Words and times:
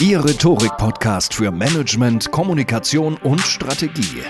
Ihr 0.00 0.24
Rhetorik-Podcast 0.24 1.34
für 1.34 1.50
Management, 1.50 2.32
Kommunikation 2.32 3.16
und 3.16 3.40
Strategie. 3.40 4.22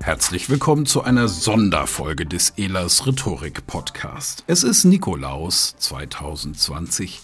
Herzlich 0.00 0.50
willkommen 0.50 0.84
zu 0.86 1.02
einer 1.02 1.28
Sonderfolge 1.28 2.26
des 2.26 2.50
Elas 2.56 3.06
Rhetorik 3.06 3.66
Podcast. 3.66 4.44
Es 4.46 4.64
ist 4.64 4.84
Nikolaus 4.84 5.76
2020 5.78 7.20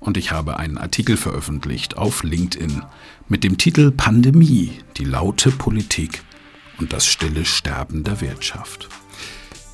und 0.00 0.16
ich 0.16 0.32
habe 0.32 0.58
einen 0.58 0.76
Artikel 0.76 1.16
veröffentlicht 1.16 1.96
auf 1.96 2.22
LinkedIn 2.22 2.82
mit 3.28 3.44
dem 3.44 3.56
Titel 3.56 3.92
Pandemie, 3.92 4.72
die 4.96 5.04
laute 5.04 5.50
Politik 5.50 6.22
und 6.78 6.92
das 6.92 7.06
stille 7.06 7.44
Sterben 7.44 8.04
der 8.04 8.20
Wirtschaft 8.20 8.88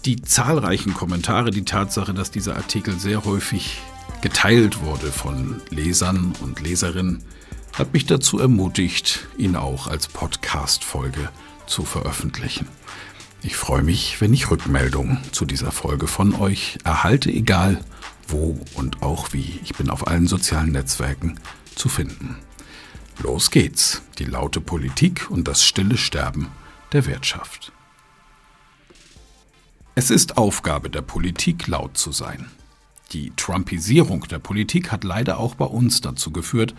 die 0.07 0.23
zahlreichen 0.23 0.95
Kommentare, 0.95 1.51
die 1.51 1.65
Tatsache, 1.65 2.15
dass 2.15 2.31
dieser 2.31 2.55
Artikel 2.55 2.99
sehr 2.99 3.25
häufig 3.25 3.79
geteilt 4.21 4.81
wurde 4.81 5.11
von 5.11 5.61
Lesern 5.71 6.33
und 6.41 6.61
Leserinnen, 6.61 7.25
hat 7.73 7.93
mich 7.93 8.07
dazu 8.07 8.39
ermutigt, 8.39 9.27
ihn 9.37 9.57
auch 9.57 9.89
als 9.89 10.07
Podcast-Folge 10.07 11.29
zu 11.67 11.85
veröffentlichen. 11.85 12.69
Ich 13.43 13.57
freue 13.57 13.83
mich, 13.83 14.21
wenn 14.21 14.33
ich 14.33 14.51
Rückmeldungen 14.51 15.19
zu 15.33 15.45
dieser 15.45 15.73
Folge 15.73 16.07
von 16.07 16.35
euch 16.37 16.79
erhalte, 16.85 17.31
egal 17.31 17.81
wo 18.29 18.59
und 18.75 19.03
auch 19.03 19.33
wie. 19.33 19.61
Ich 19.65 19.75
bin 19.75 19.91
auf 19.91 20.07
allen 20.07 20.29
sozialen 20.29 20.71
Netzwerken 20.71 21.39
zu 21.75 21.89
finden. 21.89 22.37
Los 23.23 23.51
geht's, 23.51 24.03
die 24.19 24.25
laute 24.25 24.61
Politik 24.61 25.31
und 25.31 25.49
das 25.49 25.65
stille 25.65 25.97
Sterben 25.97 26.49
der 26.93 27.07
Wirtschaft. 27.07 27.73
Es 29.99 30.11
ist 30.11 30.37
Aufgabe 30.37 30.91
der 30.91 31.01
Politik, 31.01 31.69
laut 31.69 31.97
zu 31.97 32.13
sein. 32.13 32.51
Die 33.13 33.33
Trumpisierung 33.35 34.29
der 34.29 34.39
Politik 34.39 34.93
hat 34.93 35.05
leider 35.05 35.39
auch 35.39 35.55
bei 35.55 35.65
uns 35.65 36.03
dazu 36.03 36.31
geführt, 36.31 36.75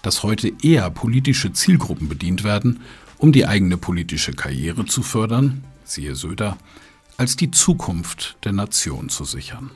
dass 0.00 0.22
heute 0.22 0.50
eher 0.62 0.88
politische 0.88 1.52
Zielgruppen 1.52 2.08
bedient 2.08 2.44
werden, 2.44 2.80
um 3.18 3.30
die 3.30 3.46
eigene 3.46 3.76
politische 3.76 4.32
Karriere 4.32 4.86
zu 4.86 5.02
fördern, 5.02 5.64
siehe 5.84 6.16
Söder, 6.16 6.56
als 7.18 7.36
die 7.36 7.50
Zukunft 7.50 8.38
der 8.42 8.52
Nation 8.52 9.10
zu 9.10 9.26
sichern. 9.26 9.70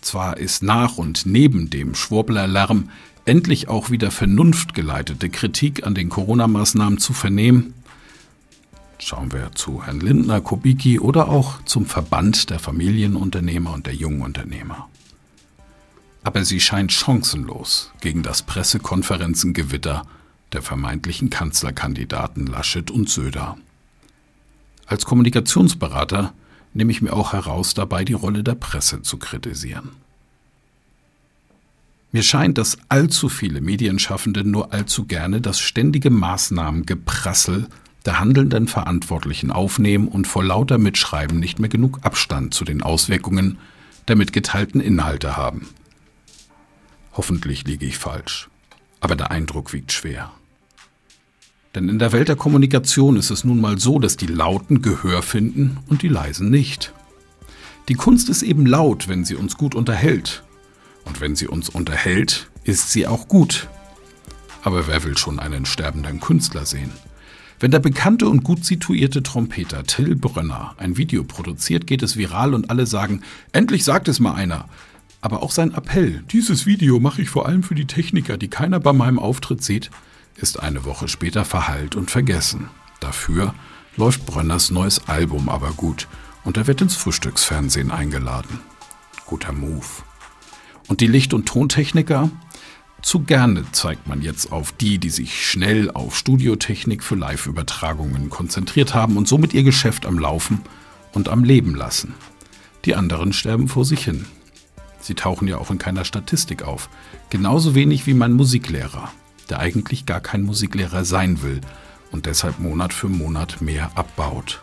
Zwar 0.00 0.36
ist 0.36 0.64
nach 0.64 0.98
und 0.98 1.26
neben 1.26 1.70
dem 1.70 1.94
Schwurblerlärm 1.94 2.90
endlich 3.24 3.68
auch 3.68 3.90
wieder 3.90 4.10
vernunftgeleitete 4.10 5.30
Kritik 5.30 5.86
an 5.86 5.94
den 5.94 6.08
Corona-Maßnahmen 6.08 6.98
zu 6.98 7.12
vernehmen, 7.12 7.72
Schauen 9.10 9.32
wir 9.32 9.50
zu 9.56 9.84
Herrn 9.84 9.98
Lindner, 9.98 10.40
Kubicki 10.40 11.00
oder 11.00 11.28
auch 11.28 11.64
zum 11.64 11.84
Verband 11.84 12.48
der 12.48 12.60
Familienunternehmer 12.60 13.72
und 13.72 13.86
der 13.86 13.94
jungen 13.96 14.22
Unternehmer. 14.22 14.88
Aber 16.22 16.44
sie 16.44 16.60
scheint 16.60 16.92
chancenlos 16.92 17.90
gegen 18.00 18.22
das 18.22 18.42
Pressekonferenzengewitter 18.42 20.06
der 20.52 20.62
vermeintlichen 20.62 21.28
Kanzlerkandidaten 21.28 22.46
Laschet 22.46 22.88
und 22.92 23.10
Söder. 23.10 23.58
Als 24.86 25.06
Kommunikationsberater 25.06 26.32
nehme 26.72 26.92
ich 26.92 27.02
mir 27.02 27.12
auch 27.12 27.32
heraus, 27.32 27.74
dabei 27.74 28.04
die 28.04 28.12
Rolle 28.12 28.44
der 28.44 28.54
Presse 28.54 29.02
zu 29.02 29.16
kritisieren. 29.16 29.88
Mir 32.12 32.22
scheint, 32.22 32.58
dass 32.58 32.78
allzu 32.88 33.28
viele 33.28 33.60
Medienschaffende 33.60 34.44
nur 34.44 34.72
allzu 34.72 35.06
gerne 35.06 35.40
das 35.40 35.58
ständige 35.58 36.10
Maßnahmengeprassel 36.10 37.66
der 38.06 38.20
handelnden 38.20 38.66
Verantwortlichen 38.66 39.50
aufnehmen 39.50 40.08
und 40.08 40.26
vor 40.26 40.44
lauter 40.44 40.78
Mitschreiben 40.78 41.38
nicht 41.38 41.58
mehr 41.58 41.68
genug 41.68 42.00
Abstand 42.02 42.54
zu 42.54 42.64
den 42.64 42.82
Auswirkungen 42.82 43.58
der 44.08 44.16
mitgeteilten 44.16 44.80
Inhalte 44.80 45.36
haben. 45.36 45.68
Hoffentlich 47.12 47.64
liege 47.64 47.86
ich 47.86 47.98
falsch, 47.98 48.48
aber 49.00 49.16
der 49.16 49.30
Eindruck 49.30 49.72
wiegt 49.72 49.92
schwer. 49.92 50.30
Denn 51.74 51.88
in 51.88 51.98
der 51.98 52.12
Welt 52.12 52.28
der 52.28 52.36
Kommunikation 52.36 53.16
ist 53.16 53.30
es 53.30 53.44
nun 53.44 53.60
mal 53.60 53.78
so, 53.78 53.98
dass 53.98 54.16
die 54.16 54.26
Lauten 54.26 54.82
Gehör 54.82 55.22
finden 55.22 55.78
und 55.88 56.02
die 56.02 56.08
Leisen 56.08 56.50
nicht. 56.50 56.92
Die 57.88 57.94
Kunst 57.94 58.28
ist 58.28 58.42
eben 58.42 58.66
laut, 58.66 59.08
wenn 59.08 59.24
sie 59.24 59.36
uns 59.36 59.56
gut 59.56 59.74
unterhält. 59.74 60.42
Und 61.04 61.20
wenn 61.20 61.36
sie 61.36 61.46
uns 61.46 61.68
unterhält, 61.68 62.50
ist 62.64 62.90
sie 62.90 63.06
auch 63.06 63.28
gut. 63.28 63.68
Aber 64.62 64.86
wer 64.86 65.04
will 65.04 65.16
schon 65.16 65.38
einen 65.38 65.64
sterbenden 65.64 66.20
Künstler 66.20 66.66
sehen? 66.66 66.92
Wenn 67.60 67.70
der 67.70 67.78
bekannte 67.78 68.26
und 68.26 68.42
gut 68.42 68.64
situierte 68.64 69.22
Trompeter 69.22 69.84
Till 69.84 70.16
Brönner 70.16 70.74
ein 70.78 70.96
Video 70.96 71.24
produziert, 71.24 71.86
geht 71.86 72.02
es 72.02 72.16
viral 72.16 72.54
und 72.54 72.70
alle 72.70 72.86
sagen, 72.86 73.20
endlich 73.52 73.84
sagt 73.84 74.08
es 74.08 74.18
mal 74.18 74.32
einer. 74.32 74.64
Aber 75.20 75.42
auch 75.42 75.50
sein 75.50 75.74
Appell, 75.74 76.24
dieses 76.30 76.64
Video 76.64 76.98
mache 77.00 77.20
ich 77.20 77.28
vor 77.28 77.46
allem 77.46 77.62
für 77.62 77.74
die 77.74 77.86
Techniker, 77.86 78.38
die 78.38 78.48
keiner 78.48 78.80
bei 78.80 78.94
meinem 78.94 79.18
Auftritt 79.18 79.62
sieht, 79.62 79.90
ist 80.36 80.58
eine 80.58 80.86
Woche 80.86 81.06
später 81.06 81.44
verhallt 81.44 81.96
und 81.96 82.10
vergessen. 82.10 82.70
Dafür 82.98 83.54
läuft 83.98 84.24
Brönners 84.24 84.70
neues 84.70 85.06
Album 85.06 85.50
aber 85.50 85.72
gut 85.72 86.08
und 86.44 86.56
er 86.56 86.66
wird 86.66 86.80
ins 86.80 86.96
Frühstücksfernsehen 86.96 87.90
eingeladen. 87.90 88.60
Guter 89.26 89.52
Move. 89.52 89.84
Und 90.88 91.02
die 91.02 91.06
Licht- 91.06 91.34
und 91.34 91.44
Tontechniker? 91.44 92.30
Zu 93.02 93.20
gerne 93.20 93.64
zeigt 93.72 94.06
man 94.06 94.20
jetzt 94.20 94.52
auf 94.52 94.72
die, 94.72 94.98
die 94.98 95.08
sich 95.08 95.48
schnell 95.48 95.90
auf 95.90 96.16
Studiotechnik 96.16 97.02
für 97.02 97.14
Live-Übertragungen 97.14 98.28
konzentriert 98.28 98.94
haben 98.94 99.16
und 99.16 99.26
somit 99.26 99.54
ihr 99.54 99.62
Geschäft 99.62 100.04
am 100.04 100.18
Laufen 100.18 100.60
und 101.12 101.28
am 101.28 101.42
Leben 101.42 101.74
lassen. 101.74 102.14
Die 102.84 102.94
anderen 102.94 103.32
sterben 103.32 103.68
vor 103.68 103.84
sich 103.84 104.04
hin. 104.04 104.26
Sie 105.00 105.14
tauchen 105.14 105.48
ja 105.48 105.56
auch 105.56 105.70
in 105.70 105.78
keiner 105.78 106.04
Statistik 106.04 106.62
auf. 106.62 106.90
Genauso 107.30 107.74
wenig 107.74 108.06
wie 108.06 108.14
mein 108.14 108.34
Musiklehrer, 108.34 109.10
der 109.48 109.60
eigentlich 109.60 110.04
gar 110.04 110.20
kein 110.20 110.42
Musiklehrer 110.42 111.06
sein 111.06 111.42
will 111.42 111.62
und 112.12 112.26
deshalb 112.26 112.58
Monat 112.58 112.92
für 112.92 113.08
Monat 113.08 113.62
mehr 113.62 113.92
abbaut. 113.94 114.60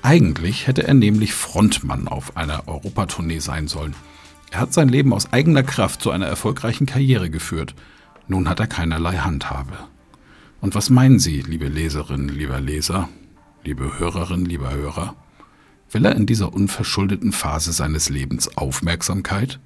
Eigentlich 0.00 0.68
hätte 0.68 0.86
er 0.86 0.94
nämlich 0.94 1.32
Frontmann 1.32 2.06
auf 2.06 2.36
einer 2.36 2.68
Europatournee 2.68 3.40
sein 3.40 3.66
sollen– 3.66 3.96
er 4.50 4.60
hat 4.60 4.72
sein 4.72 4.88
Leben 4.88 5.12
aus 5.12 5.32
eigener 5.32 5.62
Kraft 5.62 6.02
zu 6.02 6.10
einer 6.10 6.26
erfolgreichen 6.26 6.86
Karriere 6.86 7.30
geführt. 7.30 7.74
Nun 8.28 8.48
hat 8.48 8.60
er 8.60 8.66
keinerlei 8.66 9.18
Handhabe. 9.18 9.72
Und 10.60 10.74
was 10.74 10.90
meinen 10.90 11.18
Sie, 11.18 11.42
liebe 11.42 11.68
Leserinnen, 11.68 12.28
lieber 12.28 12.60
Leser, 12.60 13.08
liebe 13.64 13.98
Hörerinnen, 13.98 14.46
lieber 14.46 14.72
Hörer? 14.72 15.14
Will 15.90 16.04
er 16.04 16.16
in 16.16 16.26
dieser 16.26 16.52
unverschuldeten 16.52 17.32
Phase 17.32 17.72
seines 17.72 18.08
Lebens 18.08 18.56
Aufmerksamkeit? 18.56 19.60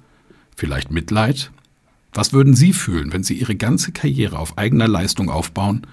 Vielleicht 0.55 0.91
Mitleid? 0.91 1.51
Was 2.13 2.31
würden 2.31 2.55
Sie 2.55 2.73
fühlen, 2.73 3.11
wenn 3.11 3.23
Sie 3.23 3.33
Ihre 3.33 3.55
ganze 3.55 3.91
Karriere 3.91 4.37
auf 4.37 4.57
eigener 4.57 4.87
Leistung 4.87 5.29
aufbauen 5.29 5.87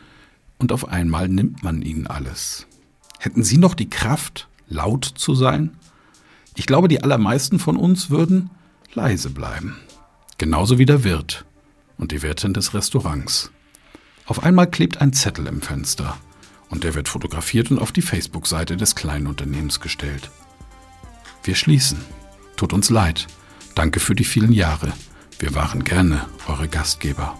und 0.59 0.71
auf 0.71 0.89
einmal 0.89 1.29
nimmt 1.29 1.63
man 1.63 1.83
Ihnen 1.83 2.07
alles? 2.07 2.67
Hätten 3.19 3.43
Sie 3.43 3.59
noch 3.59 3.75
die 3.75 3.91
Kraft, 3.91 4.49
Laut 4.69 5.05
zu 5.05 5.35
sein? 5.35 5.71
Ich 6.55 6.67
glaube, 6.67 6.87
die 6.89 7.03
allermeisten 7.03 7.59
von 7.59 7.77
uns 7.77 8.11
würden 8.11 8.51
leise 8.95 9.31
bleiben. 9.31 9.77
Genauso 10.39 10.79
wie 10.79 10.87
der 10.87 11.05
Wirt 11.05 11.45
und 11.99 12.13
die 12.13 12.23
Wirtin 12.23 12.55
des 12.55 12.75
Restaurants. 12.75 13.51
Auf 14.27 14.43
einmal 14.43 14.71
klebt 14.71 15.01
ein 15.01 15.13
Zettel 15.13 15.47
im 15.47 15.61
Fenster 15.61 16.17
und 16.69 16.85
der 16.85 16.95
wird 16.95 17.09
fotografiert 17.09 17.71
und 17.71 17.79
auf 17.79 17.93
die 17.93 18.03
Facebook-Seite 18.03 18.77
des 18.77 18.95
kleinen 18.95 19.27
Unternehmens 19.27 19.81
gestellt. 19.81 20.31
Wir 21.43 21.55
schließen. 21.55 21.99
Tut 22.57 22.73
uns 22.73 22.91
leid. 22.91 23.27
Danke 23.75 24.01
für 24.01 24.15
die 24.15 24.25
vielen 24.25 24.53
Jahre. 24.53 24.93
Wir 25.39 25.55
waren 25.55 25.85
gerne 25.85 26.27
eure 26.47 26.69
Gastgeber. 26.69 27.39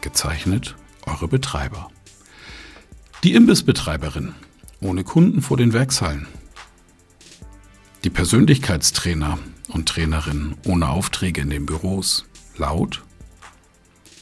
Gezeichnet 0.00 0.76
eure 1.06 1.28
Betreiber. 1.28 1.90
Die 3.24 3.34
Imbissbetreiberin. 3.34 4.34
Ohne 4.80 5.04
Kunden 5.04 5.42
vor 5.42 5.56
den 5.56 5.72
Werkshallen. 5.72 6.26
Die 8.02 8.10
Persönlichkeitstrainer 8.10 9.38
und 9.68 9.90
Trainerinnen 9.90 10.54
ohne 10.64 10.88
Aufträge 10.88 11.42
in 11.42 11.50
den 11.50 11.66
Büros. 11.66 12.24
Laut. 12.56 13.02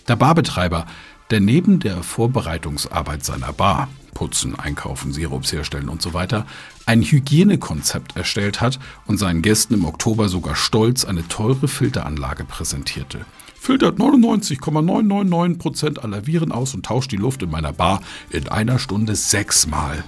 Der 0.09 0.17
Barbetreiber, 0.17 0.85
der 1.31 1.39
neben 1.39 1.79
der 1.79 2.03
Vorbereitungsarbeit 2.03 3.25
seiner 3.25 3.53
Bar 3.53 3.89
putzen, 4.15 4.59
einkaufen, 4.59 5.13
Sirups 5.13 5.53
herstellen 5.53 5.89
und 5.89 6.03
so 6.03 6.13
weiter, 6.13 6.45
ein 6.87 7.03
Hygienekonzept 7.03 8.17
erstellt 8.17 8.61
hat 8.61 8.81
und 9.07 9.19
seinen 9.19 9.43
Gästen 9.43 9.75
im 9.75 9.85
Oktober 9.85 10.29
sogar 10.29 10.57
stolz 10.57 11.05
eine 11.05 11.29
teure 11.29 11.69
Filteranlage 11.69 12.45
präsentierte. 12.45 13.27
Filtert 13.55 14.01
99,999% 14.01 16.01
aller 16.01 16.27
Viren 16.27 16.51
aus 16.51 16.75
und 16.75 16.85
tauscht 16.85 17.13
die 17.13 17.17
Luft 17.17 17.45
in 17.45 17.51
meiner 17.51 17.73
Bar 17.73 18.01
in 18.31 18.49
einer 18.49 18.81
Stunde 18.81 19.15
sechsmal. 19.15 20.03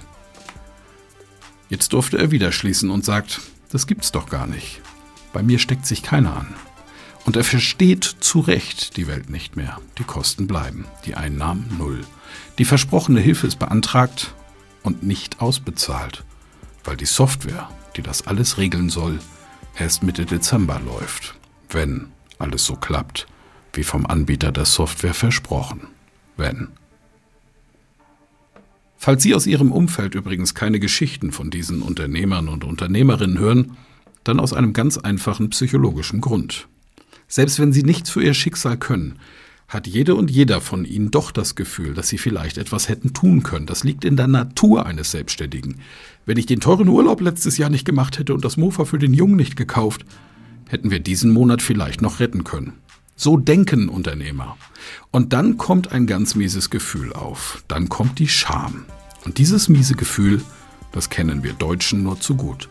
Jetzt 1.69 1.93
durfte 1.93 2.17
er 2.17 2.31
wieder 2.31 2.51
schließen 2.51 2.89
und 2.89 3.05
sagt, 3.05 3.39
das 3.71 3.87
gibt's 3.87 4.11
doch 4.11 4.29
gar 4.29 4.47
nicht. 4.47 4.81
Bei 5.33 5.43
mir 5.43 5.59
steckt 5.59 5.85
sich 5.85 6.03
keiner 6.03 6.35
an. 6.35 6.53
Und 7.25 7.35
er 7.35 7.43
versteht 7.43 8.03
zu 8.03 8.39
Recht 8.39 8.97
die 8.97 9.07
Welt 9.07 9.29
nicht 9.29 9.55
mehr. 9.55 9.79
Die 9.97 10.03
Kosten 10.03 10.47
bleiben, 10.47 10.85
die 11.05 11.15
Einnahmen 11.15 11.75
null. 11.77 12.01
Die 12.57 12.65
versprochene 12.65 13.19
Hilfe 13.19 13.47
ist 13.47 13.59
beantragt 13.59 14.33
und 14.83 15.03
nicht 15.03 15.39
ausbezahlt, 15.39 16.23
weil 16.83 16.97
die 16.97 17.05
Software, 17.05 17.69
die 17.95 18.01
das 18.01 18.25
alles 18.25 18.57
regeln 18.57 18.89
soll, 18.89 19.19
erst 19.77 20.03
Mitte 20.03 20.25
Dezember 20.25 20.79
läuft, 20.79 21.35
wenn 21.69 22.11
alles 22.39 22.65
so 22.65 22.75
klappt, 22.75 23.27
wie 23.73 23.83
vom 23.83 24.05
Anbieter 24.05 24.51
der 24.51 24.65
Software 24.65 25.13
versprochen. 25.13 25.87
Wenn. 26.37 26.69
Falls 29.03 29.23
Sie 29.23 29.33
aus 29.33 29.47
Ihrem 29.47 29.71
Umfeld 29.71 30.13
übrigens 30.13 30.53
keine 30.53 30.79
Geschichten 30.79 31.31
von 31.31 31.49
diesen 31.49 31.81
Unternehmern 31.81 32.47
und 32.47 32.63
Unternehmerinnen 32.63 33.39
hören, 33.39 33.75
dann 34.23 34.39
aus 34.39 34.53
einem 34.53 34.73
ganz 34.73 34.99
einfachen 34.99 35.49
psychologischen 35.49 36.21
Grund. 36.21 36.67
Selbst 37.27 37.59
wenn 37.59 37.73
Sie 37.73 37.81
nichts 37.81 38.11
für 38.11 38.21
Ihr 38.21 38.35
Schicksal 38.35 38.77
können, 38.77 39.17
hat 39.67 39.87
jede 39.87 40.13
und 40.13 40.29
jeder 40.29 40.61
von 40.61 40.85
Ihnen 40.85 41.09
doch 41.09 41.31
das 41.31 41.55
Gefühl, 41.55 41.95
dass 41.95 42.09
Sie 42.09 42.19
vielleicht 42.19 42.59
etwas 42.59 42.89
hätten 42.89 43.11
tun 43.11 43.41
können. 43.41 43.65
Das 43.65 43.83
liegt 43.83 44.05
in 44.05 44.17
der 44.17 44.27
Natur 44.27 44.85
eines 44.85 45.09
Selbstständigen. 45.09 45.77
Wenn 46.27 46.37
ich 46.37 46.45
den 46.45 46.59
teuren 46.59 46.87
Urlaub 46.87 47.21
letztes 47.21 47.57
Jahr 47.57 47.71
nicht 47.71 47.85
gemacht 47.85 48.19
hätte 48.19 48.35
und 48.35 48.45
das 48.45 48.55
Mofa 48.55 48.85
für 48.85 48.99
den 48.99 49.15
Jungen 49.15 49.35
nicht 49.35 49.55
gekauft, 49.55 50.05
hätten 50.69 50.91
wir 50.91 50.99
diesen 50.99 51.31
Monat 51.31 51.63
vielleicht 51.63 52.03
noch 52.03 52.19
retten 52.19 52.43
können. 52.43 52.73
So 53.21 53.37
denken 53.37 53.87
Unternehmer. 53.87 54.57
Und 55.11 55.31
dann 55.31 55.57
kommt 55.57 55.91
ein 55.91 56.07
ganz 56.07 56.33
mieses 56.33 56.71
Gefühl 56.71 57.13
auf. 57.13 57.63
Dann 57.67 57.87
kommt 57.87 58.17
die 58.17 58.27
Scham. 58.27 58.85
Und 59.25 59.37
dieses 59.37 59.69
miese 59.69 59.93
Gefühl, 59.93 60.41
das 60.91 61.11
kennen 61.11 61.43
wir 61.43 61.53
Deutschen 61.53 62.01
nur 62.01 62.19
zu 62.19 62.33
gut. 62.33 62.67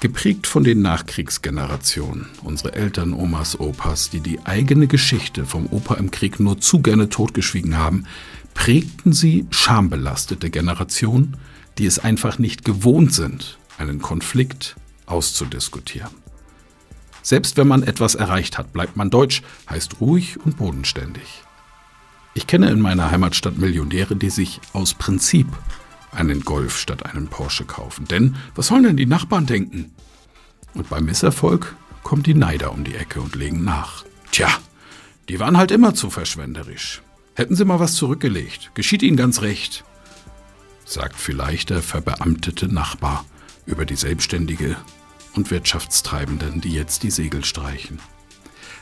Geprägt 0.00 0.48
von 0.48 0.64
den 0.64 0.82
Nachkriegsgenerationen, 0.82 2.26
unsere 2.42 2.74
Eltern, 2.74 3.12
Omas, 3.12 3.60
Opas, 3.60 4.10
die 4.10 4.18
die 4.18 4.44
eigene 4.44 4.88
Geschichte 4.88 5.44
vom 5.44 5.66
Opa 5.66 5.94
im 5.94 6.10
Krieg 6.10 6.40
nur 6.40 6.60
zu 6.60 6.82
gerne 6.82 7.08
totgeschwiegen 7.08 7.78
haben, 7.78 8.06
prägten 8.54 9.12
sie 9.12 9.46
schambelastete 9.50 10.50
Generationen, 10.50 11.36
die 11.78 11.86
es 11.86 12.00
einfach 12.00 12.40
nicht 12.40 12.64
gewohnt 12.64 13.14
sind, 13.14 13.56
einen 13.78 14.02
Konflikt 14.02 14.74
auszudiskutieren. 15.06 16.21
Selbst 17.22 17.56
wenn 17.56 17.68
man 17.68 17.82
etwas 17.82 18.14
erreicht 18.14 18.58
hat, 18.58 18.72
bleibt 18.72 18.96
man 18.96 19.10
deutsch, 19.10 19.42
heißt 19.70 20.00
ruhig 20.00 20.38
und 20.44 20.56
bodenständig. 20.56 21.42
Ich 22.34 22.46
kenne 22.46 22.70
in 22.70 22.80
meiner 22.80 23.10
Heimatstadt 23.10 23.58
Millionäre, 23.58 24.16
die 24.16 24.30
sich 24.30 24.60
aus 24.72 24.94
Prinzip 24.94 25.46
einen 26.10 26.40
Golf 26.40 26.78
statt 26.78 27.06
einen 27.06 27.28
Porsche 27.28 27.64
kaufen. 27.64 28.06
Denn 28.06 28.36
was 28.54 28.68
sollen 28.68 28.84
denn 28.84 28.96
die 28.96 29.06
Nachbarn 29.06 29.46
denken? 29.46 29.92
Und 30.74 30.88
beim 30.88 31.04
Misserfolg 31.04 31.76
kommen 32.02 32.22
die 32.22 32.34
Neider 32.34 32.72
um 32.72 32.84
die 32.84 32.96
Ecke 32.96 33.20
und 33.20 33.34
legen 33.34 33.64
nach. 33.64 34.04
Tja, 34.30 34.48
die 35.28 35.40
waren 35.40 35.56
halt 35.56 35.70
immer 35.70 35.94
zu 35.94 36.10
verschwenderisch. 36.10 37.02
Hätten 37.34 37.56
sie 37.56 37.64
mal 37.64 37.80
was 37.80 37.94
zurückgelegt, 37.94 38.72
geschieht 38.74 39.02
ihnen 39.02 39.16
ganz 39.16 39.40
recht, 39.40 39.84
sagt 40.84 41.16
vielleicht 41.16 41.70
der 41.70 41.82
verbeamtete 41.82 42.68
Nachbar 42.68 43.24
über 43.64 43.86
die 43.86 43.96
Selbstständige 43.96 44.76
und 45.34 45.50
Wirtschaftstreibenden, 45.50 46.60
die 46.60 46.72
jetzt 46.72 47.02
die 47.02 47.10
Segel 47.10 47.44
streichen. 47.44 47.98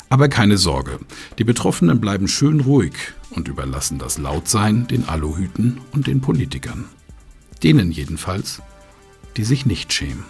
Aber 0.09 0.29
keine 0.29 0.59
Sorge, 0.59 0.99
die 1.39 1.45
Betroffenen 1.45 2.01
bleiben 2.01 2.27
schön 2.27 2.61
ruhig 2.61 2.95
und 3.31 3.47
überlassen 3.47 3.99
das 3.99 4.19
Lautsein 4.19 4.89
den 4.89 5.09
Aluhüten 5.09 5.81
und 5.93 6.09
den 6.09 6.21
Politikern. 6.21 6.87
Denen 7.63 7.93
jedenfalls, 7.93 8.61
die 9.37 9.45
sich 9.45 9.67
nicht 9.67 9.93
schämen. 9.93 10.25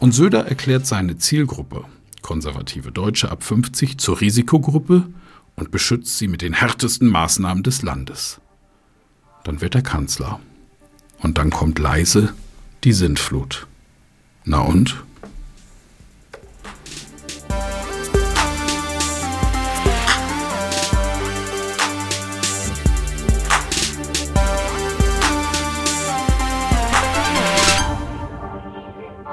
Und 0.00 0.12
Söder 0.12 0.46
erklärt 0.46 0.86
seine 0.86 1.18
Zielgruppe, 1.18 1.84
konservative 2.22 2.90
Deutsche 2.90 3.30
ab 3.30 3.44
50, 3.44 3.98
zur 3.98 4.20
Risikogruppe 4.20 5.08
und 5.54 5.70
beschützt 5.70 6.18
sie 6.18 6.28
mit 6.28 6.42
den 6.42 6.52
härtesten 6.52 7.08
Maßnahmen 7.08 7.62
des 7.62 7.82
Landes. 7.82 8.40
Dann 9.44 9.60
wird 9.60 9.74
er 9.74 9.82
Kanzler. 9.82 10.40
Und 11.20 11.38
dann 11.38 11.50
kommt 11.50 11.78
leise 11.78 12.34
die 12.84 12.92
Sintflut. 12.92 13.66
Na 14.44 14.60
und? 14.60 15.02